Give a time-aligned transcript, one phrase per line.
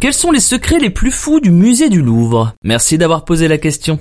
[0.00, 2.54] Quels sont les secrets les plus fous du musée du Louvre?
[2.62, 3.98] Merci d'avoir posé la question.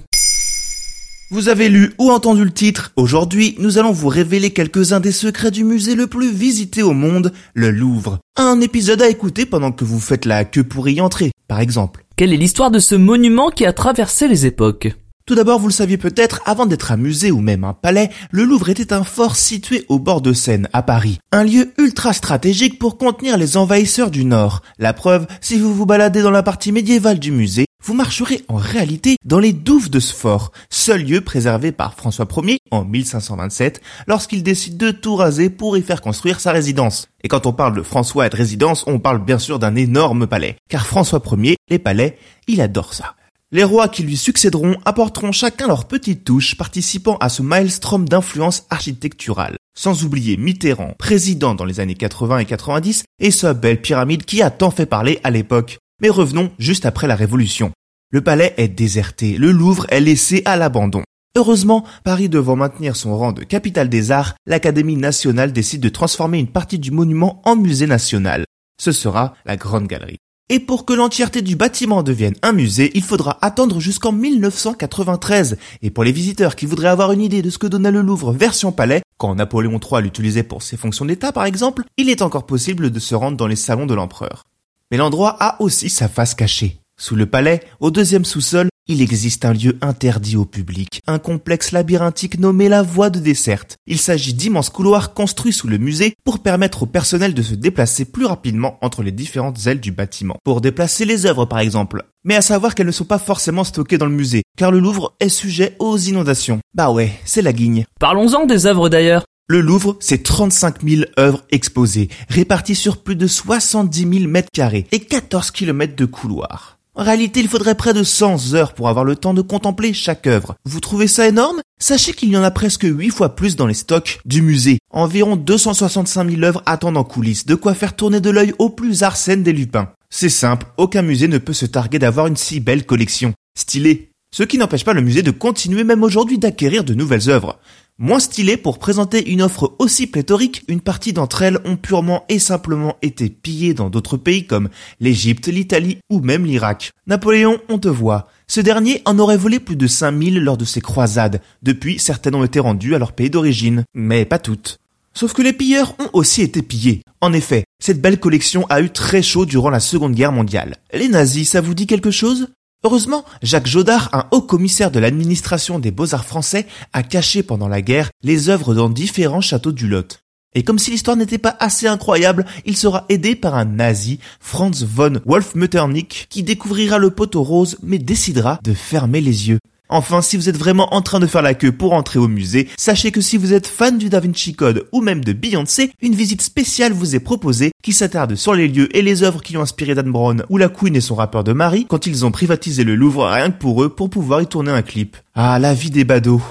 [1.31, 2.91] Vous avez lu ou entendu le titre?
[2.95, 7.31] Aujourd'hui, nous allons vous révéler quelques-uns des secrets du musée le plus visité au monde,
[7.53, 8.19] le Louvre.
[8.35, 12.03] Un épisode à écouter pendant que vous faites la queue pour y entrer, par exemple.
[12.17, 14.93] Quelle est l'histoire de ce monument qui a traversé les époques?
[15.25, 18.43] Tout d'abord, vous le saviez peut-être, avant d'être un musée ou même un palais, le
[18.43, 21.17] Louvre était un fort situé au bord de Seine, à Paris.
[21.31, 24.61] Un lieu ultra stratégique pour contenir les envahisseurs du Nord.
[24.79, 28.57] La preuve, si vous vous baladez dans la partie médiévale du musée, vous marcherez en
[28.57, 33.81] réalité dans les douves de ce fort, seul lieu préservé par François Ier en 1527,
[34.07, 37.07] lorsqu'il décide de tout raser pour y faire construire sa résidence.
[37.23, 40.27] Et quand on parle de François et de résidence, on parle bien sûr d'un énorme
[40.27, 40.57] palais.
[40.67, 43.15] Car François Ier, les palais, il adore ça.
[43.53, 48.65] Les rois qui lui succéderont apporteront chacun leur petite touche participant à ce maelstrom d'influence
[48.71, 49.57] architecturale.
[49.77, 54.41] Sans oublier Mitterrand, président dans les années 80 et 90, et sa belle pyramide qui
[54.41, 55.77] a tant fait parler à l'époque.
[56.01, 57.71] Mais revenons juste après la Révolution.
[58.09, 61.03] Le palais est déserté, le Louvre est laissé à l'abandon.
[61.37, 66.39] Heureusement, Paris devant maintenir son rang de capitale des arts, l'Académie nationale décide de transformer
[66.39, 68.45] une partie du monument en musée national.
[68.81, 70.17] Ce sera la Grande Galerie.
[70.49, 75.57] Et pour que l'entièreté du bâtiment devienne un musée, il faudra attendre jusqu'en 1993.
[75.81, 78.33] Et pour les visiteurs qui voudraient avoir une idée de ce que donnait le Louvre
[78.33, 82.45] version palais, quand Napoléon III l'utilisait pour ses fonctions d'État par exemple, il est encore
[82.45, 84.43] possible de se rendre dans les salons de l'empereur.
[84.91, 86.81] Mais l'endroit a aussi sa face cachée.
[86.99, 91.71] Sous le palais, au deuxième sous-sol, il existe un lieu interdit au public, un complexe
[91.71, 93.77] labyrinthique nommé la Voie de Desserte.
[93.87, 98.03] Il s'agit d'immenses couloirs construits sous le musée pour permettre au personnel de se déplacer
[98.03, 100.35] plus rapidement entre les différentes ailes du bâtiment.
[100.43, 102.03] Pour déplacer les œuvres par exemple.
[102.25, 105.15] Mais à savoir qu'elles ne sont pas forcément stockées dans le musée, car le Louvre
[105.21, 106.59] est sujet aux inondations.
[106.73, 107.85] Bah ouais, c'est la guigne.
[107.99, 109.23] Parlons-en des œuvres d'ailleurs.
[109.47, 114.87] Le Louvre, c'est 35 000 œuvres exposées, réparties sur plus de 70 000 mètres carrés
[114.91, 116.72] et 14 km de couloirs.
[116.95, 120.27] En réalité, il faudrait près de 100 heures pour avoir le temps de contempler chaque
[120.27, 120.53] œuvre.
[120.63, 121.59] Vous trouvez ça énorme?
[121.79, 124.77] Sachez qu'il y en a presque 8 fois plus dans les stocks du musée.
[124.91, 129.01] Environ 265 000 œuvres attendent en coulisses, de quoi faire tourner de l'œil au plus
[129.01, 129.89] Arsène des Lupins.
[130.11, 133.33] C'est simple, aucun musée ne peut se targuer d'avoir une si belle collection.
[133.57, 134.11] Stylé.
[134.31, 137.57] Ce qui n'empêche pas le musée de continuer même aujourd'hui d'acquérir de nouvelles œuvres.
[137.99, 142.39] Moins stylé pour présenter une offre aussi pléthorique, une partie d'entre elles ont purement et
[142.39, 146.91] simplement été pillées dans d'autres pays comme l'Égypte, l'Italie ou même l'Irak.
[147.05, 148.27] Napoléon, on te voit.
[148.47, 151.39] Ce dernier en aurait volé plus de 5000 lors de ses croisades.
[151.61, 153.83] Depuis, certaines ont été rendues à leur pays d'origine.
[153.93, 154.79] Mais pas toutes.
[155.13, 157.03] Sauf que les pilleurs ont aussi été pillés.
[157.21, 160.77] En effet, cette belle collection a eu très chaud durant la Seconde Guerre mondiale.
[160.93, 162.47] Les nazis, ça vous dit quelque chose?
[162.85, 167.81] Heureusement, Jacques Jodard, un haut commissaire de l'administration des beaux-arts français, a caché pendant la
[167.81, 170.19] guerre les œuvres dans différents châteaux du Lot.
[170.53, 174.85] Et comme si l'histoire n'était pas assez incroyable, il sera aidé par un nazi, Franz
[174.85, 179.59] von Wolf-Metternich, qui découvrira le poteau rose mais décidera de fermer les yeux.
[179.93, 182.67] Enfin, si vous êtes vraiment en train de faire la queue pour entrer au musée,
[182.77, 186.15] sachez que si vous êtes fan du Da Vinci Code ou même de Beyoncé, une
[186.15, 189.61] visite spéciale vous est proposée qui s'attarde sur les lieux et les œuvres qui ont
[189.61, 192.83] inspiré Dan Brown ou la Queen et son rappeur de Marie quand ils ont privatisé
[192.83, 195.15] le Louvre rien que pour eux pour pouvoir y tourner un clip.
[195.35, 196.41] Ah, la vie des badauds.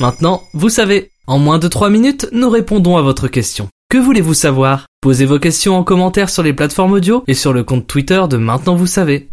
[0.00, 3.68] Maintenant, vous savez, en moins de 3 minutes, nous répondons à votre question.
[3.90, 4.86] Que voulez-vous savoir?
[5.02, 8.38] Posez vos questions en commentaire sur les plateformes audio et sur le compte Twitter de
[8.38, 9.28] Maintenant vous savez.